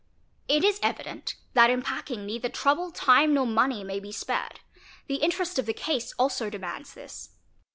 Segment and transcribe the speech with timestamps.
[0.47, 4.59] It is evident that in packing neither trouble, time, nor money may be, spared;
[5.05, 7.29] the interest of the case also demands this.